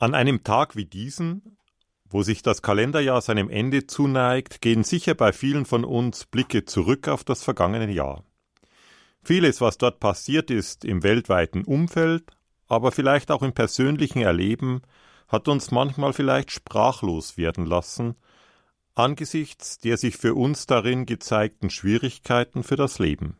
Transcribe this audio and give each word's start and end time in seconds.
An 0.00 0.14
einem 0.14 0.44
Tag 0.44 0.76
wie 0.76 0.84
diesen, 0.84 1.58
wo 2.08 2.22
sich 2.22 2.42
das 2.42 2.62
Kalenderjahr 2.62 3.20
seinem 3.20 3.50
Ende 3.50 3.88
zuneigt, 3.88 4.60
gehen 4.60 4.84
sicher 4.84 5.14
bei 5.14 5.32
vielen 5.32 5.64
von 5.64 5.84
uns 5.84 6.24
Blicke 6.24 6.64
zurück 6.64 7.08
auf 7.08 7.24
das 7.24 7.42
vergangene 7.42 7.90
Jahr. 7.90 8.22
Vieles, 9.24 9.60
was 9.60 9.76
dort 9.76 9.98
passiert 9.98 10.52
ist 10.52 10.84
im 10.84 11.02
weltweiten 11.02 11.64
Umfeld, 11.64 12.30
aber 12.68 12.92
vielleicht 12.92 13.32
auch 13.32 13.42
im 13.42 13.52
persönlichen 13.52 14.22
Erleben, 14.22 14.82
hat 15.26 15.48
uns 15.48 15.72
manchmal 15.72 16.12
vielleicht 16.12 16.52
sprachlos 16.52 17.36
werden 17.36 17.66
lassen, 17.66 18.14
angesichts 18.94 19.78
der 19.78 19.96
sich 19.96 20.16
für 20.16 20.34
uns 20.34 20.66
darin 20.66 21.06
gezeigten 21.06 21.70
Schwierigkeiten 21.70 22.62
für 22.62 22.76
das 22.76 23.00
Leben. 23.00 23.36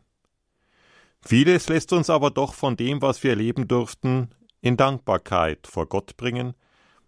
Vieles 1.21 1.69
lässt 1.69 1.93
uns 1.93 2.09
aber 2.09 2.31
doch 2.31 2.53
von 2.53 2.75
dem, 2.75 3.01
was 3.01 3.23
wir 3.23 3.31
erleben 3.31 3.67
durften, 3.67 4.29
in 4.61 4.77
Dankbarkeit 4.77 5.67
vor 5.67 5.87
Gott 5.87 6.17
bringen, 6.17 6.53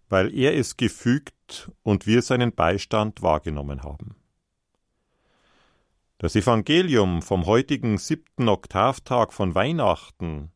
weil 0.08 0.34
er 0.34 0.56
es 0.56 0.76
gefügt 0.76 1.70
und 1.82 2.06
wir 2.06 2.22
seinen 2.22 2.52
Beistand 2.52 3.22
wahrgenommen 3.22 3.82
haben. 3.82 4.16
Das 6.18 6.36
Evangelium 6.36 7.20
vom 7.22 7.46
heutigen 7.46 7.98
siebten 7.98 8.48
Oktavtag 8.48 9.32
von 9.32 9.54
Weihnachten, 9.54 10.52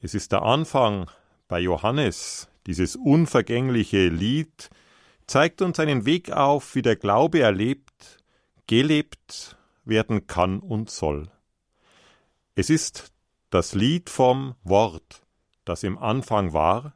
es 0.00 0.14
ist 0.14 0.32
der 0.32 0.42
Anfang 0.42 1.10
bei 1.46 1.60
Johannes, 1.60 2.48
dieses 2.66 2.96
unvergängliche 2.96 4.08
Lied, 4.08 4.70
zeigt 5.26 5.62
uns 5.62 5.78
einen 5.78 6.06
Weg 6.06 6.32
auf, 6.32 6.74
wie 6.74 6.82
der 6.82 6.96
Glaube 6.96 7.40
erlebt, 7.40 8.18
gelebt 8.66 9.56
werden 9.84 10.26
kann 10.26 10.60
und 10.60 10.90
soll. 10.90 11.30
Es 12.54 12.70
ist 12.70 13.12
das 13.50 13.74
Lied 13.74 14.10
vom 14.10 14.54
Wort, 14.64 15.23
das 15.64 15.82
im 15.82 15.98
Anfang 15.98 16.52
war, 16.52 16.94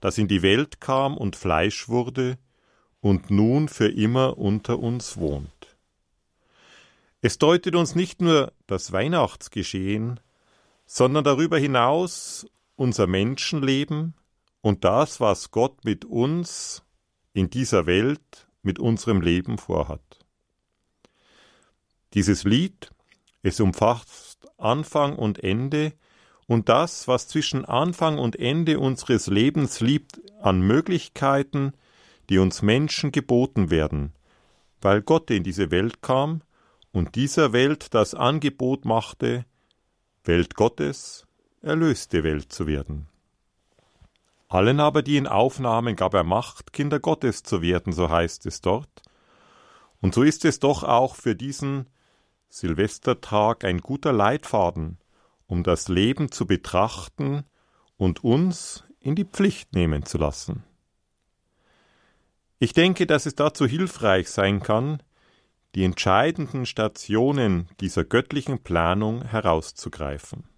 das 0.00 0.18
in 0.18 0.28
die 0.28 0.42
Welt 0.42 0.80
kam 0.80 1.16
und 1.16 1.36
Fleisch 1.36 1.88
wurde 1.88 2.38
und 3.00 3.30
nun 3.30 3.68
für 3.68 3.88
immer 3.88 4.38
unter 4.38 4.78
uns 4.78 5.16
wohnt. 5.16 5.76
Es 7.20 7.38
deutet 7.38 7.74
uns 7.74 7.94
nicht 7.94 8.20
nur 8.20 8.52
das 8.66 8.92
Weihnachtsgeschehen, 8.92 10.20
sondern 10.86 11.24
darüber 11.24 11.58
hinaus 11.58 12.46
unser 12.76 13.06
Menschenleben 13.06 14.14
und 14.60 14.84
das, 14.84 15.20
was 15.20 15.50
Gott 15.50 15.84
mit 15.84 16.04
uns 16.04 16.82
in 17.32 17.50
dieser 17.50 17.86
Welt, 17.86 18.48
mit 18.62 18.78
unserem 18.78 19.20
Leben 19.20 19.58
vorhat. 19.58 20.24
Dieses 22.14 22.44
Lied, 22.44 22.90
es 23.42 23.60
umfasst 23.60 24.46
Anfang 24.56 25.16
und 25.16 25.42
Ende, 25.42 25.92
und 26.46 26.68
das, 26.68 27.08
was 27.08 27.28
zwischen 27.28 27.64
Anfang 27.64 28.18
und 28.18 28.38
Ende 28.38 28.78
unseres 28.78 29.26
Lebens 29.26 29.80
liegt 29.80 30.20
an 30.42 30.60
Möglichkeiten, 30.60 31.72
die 32.28 32.38
uns 32.38 32.62
Menschen 32.62 33.12
geboten 33.12 33.70
werden, 33.70 34.12
weil 34.80 35.02
Gott 35.02 35.30
in 35.30 35.42
diese 35.42 35.70
Welt 35.70 36.02
kam 36.02 36.42
und 36.92 37.14
dieser 37.14 37.52
Welt 37.52 37.94
das 37.94 38.14
Angebot 38.14 38.84
machte, 38.84 39.44
Welt 40.24 40.54
Gottes, 40.54 41.26
erlöste 41.62 42.24
Welt 42.24 42.52
zu 42.52 42.66
werden. 42.66 43.08
Allen 44.48 44.80
aber, 44.80 45.02
die 45.02 45.16
ihn 45.16 45.26
aufnahmen, 45.26 45.96
gab 45.96 46.14
er 46.14 46.22
Macht, 46.22 46.72
Kinder 46.72 47.00
Gottes 47.00 47.42
zu 47.42 47.60
werden, 47.60 47.92
so 47.92 48.08
heißt 48.08 48.46
es 48.46 48.60
dort. 48.60 49.02
Und 50.00 50.14
so 50.14 50.22
ist 50.22 50.44
es 50.44 50.60
doch 50.60 50.82
auch 50.82 51.16
für 51.16 51.34
diesen 51.34 51.86
Silvestertag 52.50 53.64
ein 53.64 53.78
guter 53.78 54.12
Leitfaden, 54.12 54.98
um 55.46 55.62
das 55.62 55.88
Leben 55.88 56.30
zu 56.30 56.46
betrachten 56.46 57.44
und 57.96 58.24
uns 58.24 58.84
in 59.00 59.14
die 59.14 59.24
Pflicht 59.24 59.74
nehmen 59.74 60.04
zu 60.06 60.18
lassen. 60.18 60.64
Ich 62.58 62.72
denke, 62.72 63.06
dass 63.06 63.26
es 63.26 63.34
dazu 63.34 63.66
hilfreich 63.66 64.30
sein 64.30 64.62
kann, 64.62 65.02
die 65.74 65.84
entscheidenden 65.84 66.66
Stationen 66.66 67.68
dieser 67.80 68.04
göttlichen 68.04 68.62
Planung 68.62 69.22
herauszugreifen. 69.22 70.48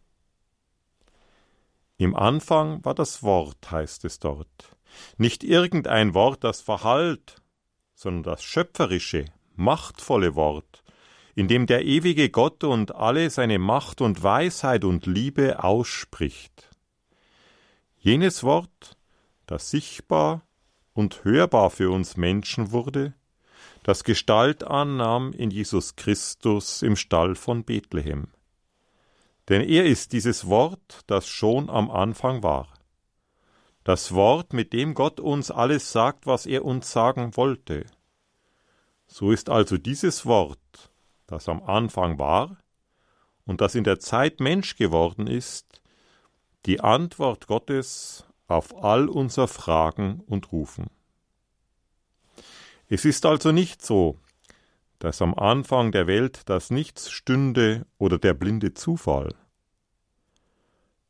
Im 1.97 2.15
Anfang 2.15 2.85
war 2.85 2.95
das 2.95 3.23
Wort, 3.23 3.71
heißt 3.71 4.05
es 4.05 4.19
dort. 4.19 4.77
Nicht 5.17 5.43
irgendein 5.43 6.15
Wort, 6.15 6.45
das 6.45 6.61
verhallt, 6.61 7.43
sondern 7.95 8.35
das 8.35 8.45
schöpferische, 8.45 9.25
machtvolle 9.55 10.35
Wort, 10.35 10.85
in 11.37 11.49
dem 11.49 11.67
der 11.67 11.85
ewige 11.85 12.31
Gott 12.31 12.65
und 12.65 12.95
alle 12.95 13.29
seine 13.29 13.59
Macht 13.59 14.01
und 14.01 14.23
Weisheit 14.23 14.85
und 14.85 15.05
Liebe 15.05 15.63
ausspricht. 15.63 16.71
Jenes 17.99 18.43
Wort, 18.43 18.97
das 19.47 19.71
sichtbar 19.71 20.41
und 20.95 21.25
hörbar 21.25 21.69
für 21.69 21.91
uns 21.91 22.17
Menschen 22.17 22.73
wurde, 22.73 23.13
das 23.83 24.03
Gestalt 24.03 24.65
annahm 24.65 25.35
in 25.35 25.51
Jesus 25.51 25.95
Christus 25.95 26.81
im 26.81 26.97
Stall 26.97 27.35
von 27.35 27.65
Bethlehem. 27.65 28.29
Denn 29.51 29.61
er 29.61 29.85
ist 29.85 30.15
dieses 30.15 30.47
Wort, 30.47 31.03
das 31.07 31.29
schon 31.29 31.69
am 31.69 31.91
Anfang 31.91 32.43
war. 32.43 32.69
Das 33.85 34.13
Wort, 34.13 34.55
mit 34.55 34.73
dem 34.73 34.95
Gott 34.95 35.21
uns 35.21 35.51
alles 35.51 35.93
sagt, 35.93 36.27
was 36.27 36.47
er 36.47 36.65
uns 36.65 36.91
sagen 36.91 37.37
wollte. 37.37 37.85
So 39.07 39.31
ist 39.31 39.51
also 39.51 39.77
dieses 39.77 40.25
Wort, 40.27 40.59
das 41.27 41.49
am 41.49 41.63
Anfang 41.63 42.19
war 42.19 42.57
und 43.45 43.61
das 43.61 43.75
in 43.75 43.85
der 43.85 43.99
Zeit 43.99 44.41
Mensch 44.41 44.77
geworden 44.77 45.27
ist, 45.27 45.81
die 46.67 46.81
Antwort 46.81 47.47
Gottes 47.47 48.27
auf 48.49 48.83
all 48.83 49.09
unser 49.09 49.49
Fragen 49.49 50.21
und 50.27 50.53
Rufen. 50.53 50.87
Es 52.89 53.05
ist 53.05 53.27
also 53.27 53.53
nicht 53.53 53.85
so, 53.85 54.19
dass 54.99 55.21
am 55.21 55.35
Anfang 55.35 55.93
der 55.93 56.07
Welt 56.07 56.43
das 56.47 56.71
Nichts 56.71 57.11
stünde 57.11 57.87
oder 57.99 58.19
der 58.19 58.35
blinde 58.35 58.75
Zufall. 58.75 59.35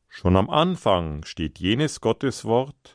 Schon 0.08 0.36
am 0.36 0.48
Anfang 0.48 1.24
steht 1.24 1.58
jenes 1.58 2.00
Gotteswort, 2.00 2.94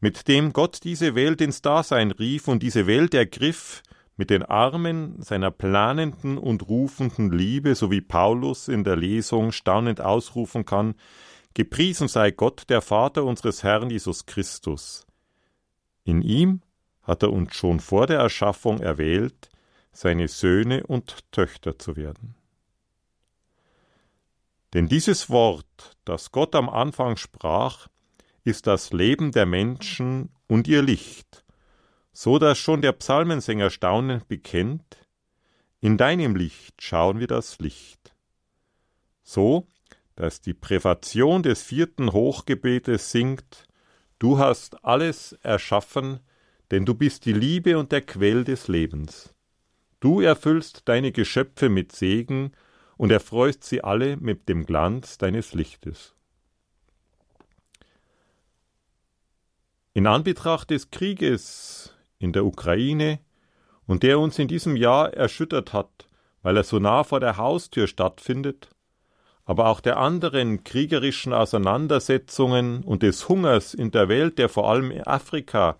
mit 0.00 0.28
dem 0.28 0.52
Gott 0.52 0.80
diese 0.84 1.14
Welt 1.14 1.40
ins 1.40 1.62
Dasein 1.62 2.10
rief 2.10 2.48
und 2.48 2.62
diese 2.62 2.86
Welt 2.86 3.14
ergriff 3.14 3.82
mit 4.16 4.30
den 4.30 4.42
Armen 4.42 5.20
seiner 5.22 5.50
planenden 5.50 6.38
und 6.38 6.68
rufenden 6.68 7.32
Liebe, 7.32 7.74
so 7.74 7.90
wie 7.90 8.00
Paulus 8.00 8.68
in 8.68 8.84
der 8.84 8.96
Lesung 8.96 9.52
staunend 9.52 10.00
ausrufen 10.00 10.64
kann, 10.64 10.94
Gepriesen 11.54 12.08
sei 12.08 12.30
Gott, 12.30 12.64
der 12.70 12.80
Vater 12.80 13.24
unseres 13.24 13.62
Herrn 13.62 13.90
Jesus 13.90 14.24
Christus. 14.24 15.06
In 16.04 16.22
ihm 16.22 16.62
hat 17.02 17.22
er 17.22 17.32
uns 17.32 17.54
schon 17.54 17.80
vor 17.80 18.06
der 18.06 18.20
Erschaffung 18.20 18.80
erwählt, 18.80 19.50
seine 19.92 20.28
Söhne 20.28 20.86
und 20.86 21.30
Töchter 21.30 21.78
zu 21.78 21.96
werden. 21.96 22.34
Denn 24.72 24.88
dieses 24.88 25.28
Wort, 25.28 25.98
das 26.06 26.32
Gott 26.32 26.54
am 26.54 26.70
Anfang 26.70 27.18
sprach, 27.18 27.88
ist 28.44 28.66
das 28.66 28.92
Leben 28.92 29.32
der 29.32 29.44
Menschen 29.44 30.30
und 30.48 30.66
ihr 30.66 30.80
Licht, 30.80 31.41
so 32.12 32.38
dass 32.38 32.58
schon 32.58 32.82
der 32.82 32.92
Psalmensänger 32.92 33.70
staunend 33.70 34.28
bekennt, 34.28 35.08
in 35.80 35.96
deinem 35.96 36.36
Licht 36.36 36.80
schauen 36.80 37.18
wir 37.18 37.26
das 37.26 37.58
Licht. 37.58 38.14
So, 39.22 39.66
dass 40.14 40.40
die 40.40 40.54
Präfation 40.54 41.42
des 41.42 41.62
vierten 41.62 42.12
Hochgebetes 42.12 43.10
singt, 43.10 43.66
Du 44.22 44.38
hast 44.38 44.84
alles 44.84 45.32
erschaffen, 45.42 46.20
denn 46.70 46.86
du 46.86 46.94
bist 46.94 47.24
die 47.24 47.32
Liebe 47.32 47.76
und 47.76 47.90
der 47.90 48.02
Quell 48.02 48.44
des 48.44 48.68
Lebens. 48.68 49.34
Du 49.98 50.20
erfüllst 50.20 50.88
deine 50.88 51.10
Geschöpfe 51.10 51.68
mit 51.68 51.90
Segen 51.90 52.52
und 52.96 53.10
erfreust 53.10 53.64
sie 53.64 53.82
alle 53.82 54.16
mit 54.16 54.48
dem 54.48 54.64
Glanz 54.64 55.18
deines 55.18 55.54
Lichtes. 55.54 56.14
In 59.92 60.06
Anbetracht 60.06 60.70
des 60.70 60.92
Krieges 60.92 61.92
in 62.22 62.32
der 62.32 62.44
Ukraine 62.44 63.18
und 63.86 64.02
der 64.02 64.18
uns 64.18 64.38
in 64.38 64.48
diesem 64.48 64.76
Jahr 64.76 65.12
erschüttert 65.12 65.72
hat, 65.72 66.08
weil 66.42 66.56
er 66.56 66.64
so 66.64 66.78
nah 66.78 67.04
vor 67.04 67.20
der 67.20 67.36
Haustür 67.36 67.86
stattfindet, 67.86 68.70
aber 69.44 69.68
auch 69.68 69.80
der 69.80 69.96
anderen 69.96 70.64
kriegerischen 70.64 71.32
Auseinandersetzungen 71.32 72.84
und 72.84 73.02
des 73.02 73.28
Hungers 73.28 73.74
in 73.74 73.90
der 73.90 74.08
Welt, 74.08 74.38
der 74.38 74.48
vor 74.48 74.70
allem 74.70 74.90
in 74.90 75.06
Afrika 75.06 75.76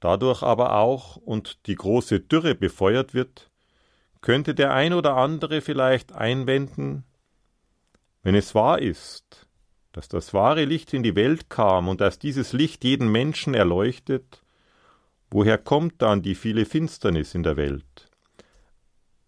dadurch 0.00 0.42
aber 0.42 0.76
auch 0.76 1.16
und 1.16 1.66
die 1.66 1.76
große 1.76 2.20
Dürre 2.20 2.56
befeuert 2.56 3.14
wird, 3.14 3.50
könnte 4.20 4.54
der 4.54 4.74
ein 4.74 4.92
oder 4.92 5.16
andere 5.16 5.60
vielleicht 5.60 6.12
einwenden, 6.12 7.04
wenn 8.22 8.34
es 8.34 8.54
wahr 8.54 8.80
ist, 8.80 9.46
dass 9.92 10.08
das 10.08 10.32
wahre 10.32 10.64
Licht 10.64 10.92
in 10.94 11.02
die 11.02 11.16
Welt 11.16 11.50
kam 11.50 11.88
und 11.88 12.00
dass 12.00 12.18
dieses 12.18 12.52
Licht 12.52 12.84
jeden 12.84 13.10
Menschen 13.10 13.54
erleuchtet, 13.54 14.41
Woher 15.34 15.56
kommt 15.56 16.02
dann 16.02 16.20
die 16.20 16.34
viele 16.34 16.66
Finsternis 16.66 17.34
in 17.34 17.42
der 17.42 17.56
Welt? 17.56 18.10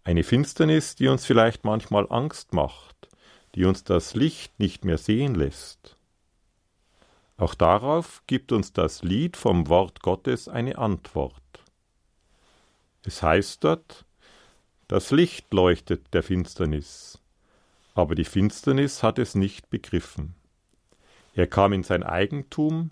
Eine 0.03 0.23
Finsternis, 0.23 0.95
die 0.95 1.07
uns 1.07 1.25
vielleicht 1.25 1.65
manchmal 1.65 2.05
Angst 2.11 2.53
macht, 2.53 3.09
die 3.55 3.65
uns 3.65 3.83
das 3.83 4.13
Licht 4.13 4.59
nicht 4.59 4.85
mehr 4.85 4.99
sehen 4.99 5.33
lässt. 5.33 5.97
Auch 7.37 7.55
darauf 7.55 8.21
gibt 8.27 8.51
uns 8.51 8.71
das 8.71 9.01
Lied 9.01 9.35
vom 9.35 9.67
Wort 9.67 10.03
Gottes 10.03 10.47
eine 10.47 10.77
Antwort. 10.77 11.41
Es 13.01 13.23
heißt 13.23 13.63
dort, 13.63 14.05
das 14.87 15.09
Licht 15.09 15.51
leuchtet 15.51 16.13
der 16.13 16.21
Finsternis, 16.21 17.19
aber 17.95 18.13
die 18.13 18.25
Finsternis 18.25 19.01
hat 19.01 19.17
es 19.17 19.33
nicht 19.33 19.71
begriffen. 19.71 20.35
Er 21.33 21.47
kam 21.47 21.73
in 21.73 21.81
sein 21.81 22.03
Eigentum, 22.03 22.91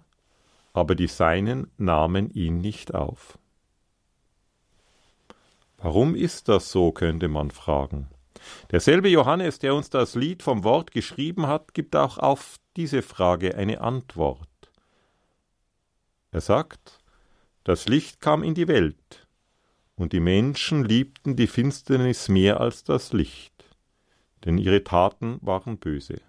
aber 0.74 0.96
die 0.96 1.08
Seinen 1.08 1.72
nahmen 1.78 2.30
ihn 2.32 2.58
nicht 2.58 2.94
auf. 2.94 3.38
Warum 5.78 6.16
ist 6.16 6.50
das 6.50 6.72
so, 6.72 6.92
könnte 6.92 7.28
man 7.28 7.52
fragen. 7.52 8.08
Derselbe 8.72 9.10
Johannes, 9.10 9.60
der 9.60 9.76
uns 9.76 9.90
das 9.90 10.16
Lied 10.16 10.44
vom 10.44 10.64
Wort 10.64 10.92
geschrieben 10.92 11.48
hat, 11.48 11.74
gibt 11.74 11.96
auch 11.96 12.18
auf 12.18 12.58
diese 12.76 13.02
Frage 13.02 13.56
eine 13.56 13.82
Antwort. 13.82 14.48
Er 16.32 16.42
sagt, 16.42 17.00
das 17.64 17.88
Licht 17.88 18.20
kam 18.20 18.44
in 18.44 18.56
die 18.56 18.68
Welt, 18.68 19.28
und 19.96 20.14
die 20.14 20.20
Menschen 20.20 20.84
liebten 20.84 21.36
die 21.36 21.48
Finsternis 21.48 22.28
mehr 22.28 22.60
als 22.60 22.84
das 22.84 23.14
Licht, 23.14 23.54
denn 24.44 24.58
ihre 24.58 24.84
Taten 24.84 25.38
waren 25.42 25.78
böse. 25.78 26.20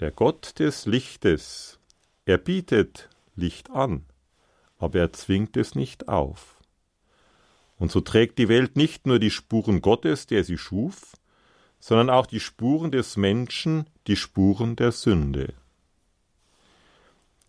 Der 0.00 0.12
Gott 0.12 0.58
des 0.58 0.86
Lichtes, 0.86 1.78
er 2.24 2.38
bietet 2.38 3.08
Licht 3.34 3.70
an, 3.70 4.04
aber 4.78 5.00
er 5.00 5.12
zwingt 5.12 5.56
es 5.56 5.74
nicht 5.74 6.08
auf. 6.08 6.60
Und 7.78 7.90
so 7.90 8.00
trägt 8.00 8.38
die 8.38 8.48
Welt 8.48 8.76
nicht 8.76 9.06
nur 9.06 9.18
die 9.18 9.30
Spuren 9.30 9.82
Gottes, 9.82 10.26
der 10.26 10.44
sie 10.44 10.58
schuf, 10.58 11.16
sondern 11.80 12.10
auch 12.10 12.26
die 12.26 12.38
Spuren 12.38 12.92
des 12.92 13.16
Menschen, 13.16 13.90
die 14.06 14.14
Spuren 14.14 14.76
der 14.76 14.92
Sünde. 14.92 15.54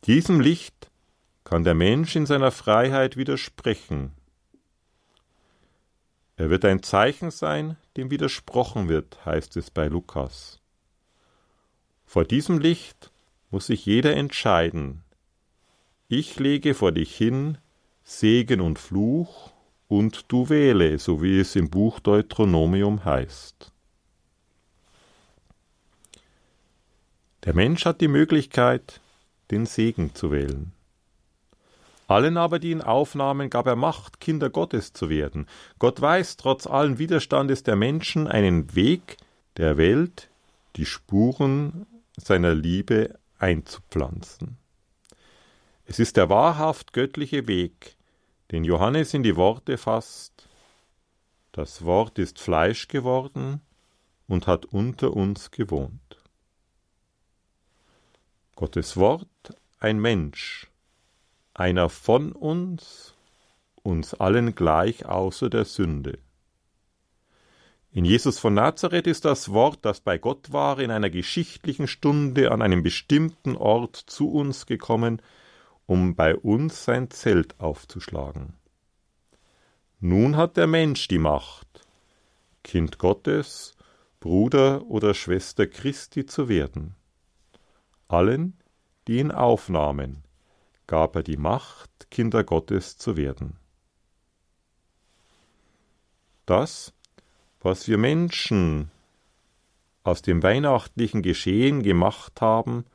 Diesem 0.06 0.40
Licht 0.40 0.90
kann 1.44 1.64
der 1.64 1.76
Mensch 1.76 2.16
in 2.16 2.26
seiner 2.26 2.52
Freiheit 2.52 3.16
widersprechen. 3.16 4.12
Er 6.36 6.50
wird 6.50 6.66
ein 6.66 6.82
Zeichen 6.82 7.30
sein, 7.30 7.78
dem 7.96 8.10
widersprochen 8.10 8.90
wird, 8.90 9.24
heißt 9.24 9.56
es 9.56 9.70
bei 9.70 9.88
Lukas. 9.88 10.60
Vor 12.06 12.26
diesem 12.26 12.58
Licht 12.58 13.13
muss 13.54 13.68
sich 13.68 13.86
jeder 13.86 14.16
entscheiden. 14.18 15.04
Ich 16.08 16.40
lege 16.40 16.74
vor 16.74 16.92
dich 16.92 17.16
hin 17.16 17.60
Segen 18.04 18.62
und 18.62 18.80
Fluch, 18.80 19.52
und 19.88 20.32
du 20.32 20.50
wähle, 20.50 20.98
so 20.98 21.22
wie 21.22 21.40
es 21.40 21.56
im 21.56 21.70
Buch 21.70 22.00
Deuteronomium 22.00 23.06
heißt. 23.06 23.72
Der 27.44 27.54
Mensch 27.54 27.86
hat 27.86 28.02
die 28.02 28.08
Möglichkeit, 28.08 29.02
den 29.52 29.68
Segen 29.68 30.16
zu 30.16 30.32
wählen. 30.32 30.72
Allen 32.08 32.38
aber, 32.38 32.58
die 32.58 32.72
ihn 32.72 32.82
aufnahmen, 32.82 33.52
gab 33.52 33.68
er 33.68 33.76
Macht, 33.76 34.20
Kinder 34.20 34.50
Gottes 34.50 34.94
zu 34.94 35.10
werden. 35.10 35.46
Gott 35.78 36.02
weiß 36.02 36.38
trotz 36.38 36.66
allen 36.66 36.98
Widerstandes 36.98 37.62
der 37.62 37.76
Menschen 37.76 38.28
einen 38.28 38.74
Weg 38.74 39.18
der 39.58 39.78
Welt, 39.78 40.30
die 40.76 40.88
Spuren 40.88 41.86
seiner 42.18 42.56
Liebe 42.56 43.20
einzupflanzen. 43.44 44.58
Es 45.86 46.00
ist 46.00 46.16
der 46.16 46.30
wahrhaft 46.30 46.94
göttliche 46.94 47.46
Weg, 47.46 47.98
den 48.52 48.64
Johannes 48.64 49.14
in 49.14 49.22
die 49.22 49.36
Worte 49.36 49.78
fasst 49.78 50.48
Das 51.52 51.84
Wort 51.84 52.20
ist 52.20 52.40
Fleisch 52.40 52.88
geworden 52.88 53.60
und 54.28 54.48
hat 54.48 54.66
unter 54.66 55.14
uns 55.14 55.52
gewohnt. 55.52 56.00
Gottes 58.56 58.96
Wort 58.96 59.28
ein 59.78 60.00
Mensch, 60.00 60.72
einer 61.54 61.90
von 61.90 62.32
uns, 62.32 63.14
uns 63.84 64.14
allen 64.14 64.56
gleich 64.56 65.06
außer 65.06 65.50
der 65.50 65.66
Sünde. 65.66 66.18
In 67.96 68.06
Jesus 68.06 68.40
von 68.40 68.56
Nazareth 68.56 69.06
ist 69.06 69.24
das 69.24 69.50
Wort, 69.50 69.86
das 69.86 70.02
bei 70.02 70.18
Gott 70.18 70.52
war, 70.52 70.80
in 70.80 70.90
einer 70.90 71.12
geschichtlichen 71.12 71.88
Stunde 71.88 72.52
an 72.52 72.64
einem 72.64 72.82
bestimmten 72.82 73.56
Ort 73.56 73.96
zu 73.96 74.32
uns 74.32 74.66
gekommen, 74.66 75.22
um 75.86 76.16
bei 76.16 76.36
uns 76.36 76.86
sein 76.86 77.12
Zelt 77.12 77.60
aufzuschlagen. 77.60 78.54
Nun 80.00 80.38
hat 80.38 80.58
der 80.58 80.66
Mensch 80.66 81.08
die 81.08 81.20
Macht, 81.20 81.86
Kind 82.64 82.98
Gottes, 82.98 83.76
Bruder 84.20 84.88
oder 84.88 85.14
Schwester 85.14 85.68
Christi 85.68 86.26
zu 86.26 86.50
werden. 86.50 86.96
Allen, 88.08 88.58
die 89.08 89.20
ihn 89.20 89.32
aufnahmen, 89.32 90.24
gab 90.88 91.16
er 91.16 91.22
die 91.22 91.38
Macht, 91.38 92.10
Kinder 92.10 92.44
Gottes 92.44 92.98
zu 92.98 93.18
werden. 93.18 93.60
Das 96.48 96.92
was 97.64 97.88
wir 97.88 97.98
Menschen 97.98 98.92
aus 100.04 100.22
dem 100.22 100.44
weihnachtlichen 100.44 101.22
Geschehen 101.22 101.82
gemacht 101.82 102.42
haben, 102.42 102.86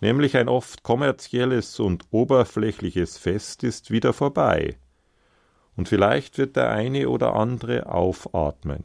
nämlich 0.00 0.36
ein 0.36 0.48
oft 0.48 0.82
kommerzielles 0.82 1.78
und 1.78 2.04
oberflächliches 2.10 3.18
Fest, 3.18 3.62
ist 3.62 3.90
wieder 3.90 4.14
vorbei. 4.14 4.78
Und 5.76 5.88
vielleicht 5.88 6.38
wird 6.38 6.56
der 6.56 6.70
eine 6.70 7.08
oder 7.10 7.34
andere 7.34 7.92
aufatmen. 7.92 8.84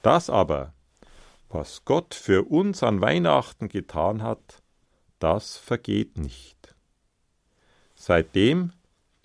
Das 0.00 0.30
aber, 0.30 0.72
was 1.50 1.84
Gott 1.84 2.14
für 2.14 2.44
uns 2.44 2.82
an 2.82 3.02
Weihnachten 3.02 3.68
getan 3.68 4.22
hat, 4.22 4.62
das 5.18 5.58
vergeht 5.58 6.16
nicht. 6.16 6.74
Seitdem 7.94 8.72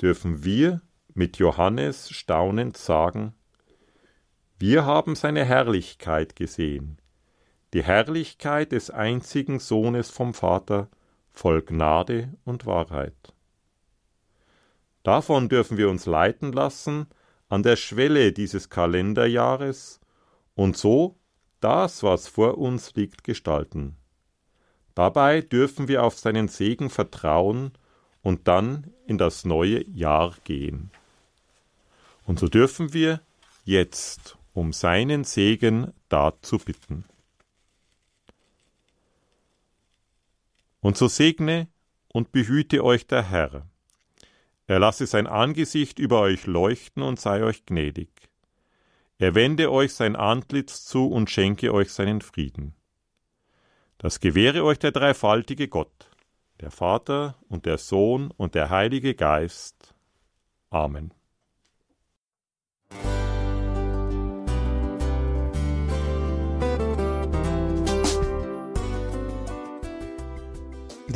dürfen 0.02 0.44
wir 0.44 0.82
mit 1.14 1.38
Johannes 1.38 2.10
staunend 2.12 2.78
sagen, 2.78 3.34
wir 4.60 4.86
haben 4.86 5.16
seine 5.16 5.46
Herrlichkeit 5.46 6.36
gesehen, 6.36 6.98
die 7.74 7.84
Herrlichkeit 7.84 8.72
des 8.72 8.90
einzigen 8.90 9.60
Sohnes 9.60 10.10
vom 10.10 10.34
Vater, 10.34 10.90
voll 11.32 11.62
Gnade 11.62 12.34
und 12.44 12.66
Wahrheit. 12.66 13.34
Davon 15.04 15.48
dürfen 15.48 15.78
wir 15.78 15.90
uns 15.90 16.08
leiten 16.08 16.52
lassen 16.52 17.06
an 17.50 17.62
der 17.62 17.76
Schwelle 17.76 18.34
dieses 18.34 18.70
Kalenderjahres 18.70 20.00
und 20.56 20.76
so 20.76 21.20
das, 21.60 22.02
was 22.02 22.28
vor 22.28 22.58
uns 22.58 22.96
liegt, 22.96 23.24
gestalten. 23.24 23.96
Dabei 24.96 25.42
dürfen 25.42 25.88
wir 25.88 26.04
auf 26.04 26.18
seinen 26.18 26.48
Segen 26.48 26.90
vertrauen 26.90 27.74
und 28.24 28.48
dann 28.48 28.92
in 29.06 29.20
das 29.20 29.46
neue 29.46 29.88
Jahr 29.88 30.34
gehen. 30.44 30.90
Und 32.26 32.40
so 32.40 32.48
dürfen 32.48 32.94
wir 32.94 33.22
jetzt 33.64 34.38
um 34.58 34.74
seinen 34.74 35.24
Segen 35.24 35.94
dazu 36.10 36.58
bitten. 36.58 37.06
Und 40.82 40.98
so 40.98 41.08
segne 41.08 41.68
und 42.08 42.32
behüte 42.32 42.84
euch 42.84 43.06
der 43.06 43.22
Herr. 43.22 43.68
Er 44.66 44.80
lasse 44.80 45.06
sein 45.06 45.28
Angesicht 45.28 46.00
über 46.00 46.22
euch 46.22 46.48
leuchten 46.48 47.04
und 47.04 47.20
sei 47.20 47.44
euch 47.44 47.68
gnädig. 47.68 48.10
Er 49.20 49.36
wende 49.36 49.72
euch 49.72 49.94
sein 49.94 50.16
Antlitz 50.16 50.86
zu 50.86 51.06
und 51.06 51.30
schenke 51.30 51.72
euch 51.72 51.92
seinen 51.92 52.22
Frieden. 52.22 52.74
Das 54.00 54.20
gewähre 54.20 54.64
euch 54.64 54.80
der 54.80 54.92
dreifaltige 54.92 55.68
Gott, 55.68 56.10
der 56.62 56.72
Vater 56.72 57.36
und 57.48 57.68
der 57.68 57.78
Sohn 57.78 58.32
und 58.38 58.56
der 58.56 58.72
Heilige 58.72 59.14
Geist. 59.14 59.94
Amen. 60.72 61.14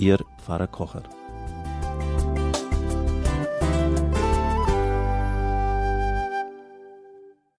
Ihr 0.00 0.24
Pfarrer 0.38 0.66
Kocher. 0.66 1.02